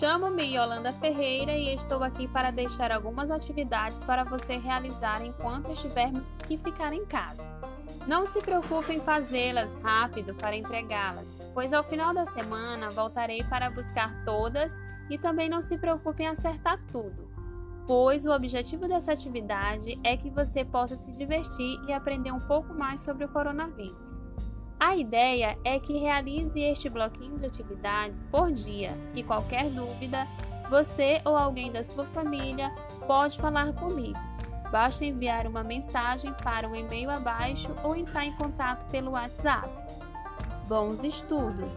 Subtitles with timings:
[0.00, 6.38] Chamo-me Yolanda Ferreira e estou aqui para deixar algumas atividades para você realizar enquanto estivermos
[6.38, 7.44] que ficar em casa.
[8.06, 13.68] Não se preocupe em fazê-las rápido para entregá-las, pois ao final da semana voltarei para
[13.68, 14.72] buscar todas
[15.10, 17.28] e também não se preocupe em acertar tudo,
[17.86, 22.72] pois o objetivo dessa atividade é que você possa se divertir e aprender um pouco
[22.72, 24.29] mais sobre o coronavírus.
[24.80, 30.26] A ideia é que realize este bloquinho de atividades por dia e qualquer dúvida,
[30.70, 32.74] você ou alguém da sua família
[33.06, 34.18] pode falar comigo.
[34.72, 39.68] Basta enviar uma mensagem para o e-mail abaixo ou entrar em contato pelo WhatsApp.
[40.66, 41.76] Bons estudos!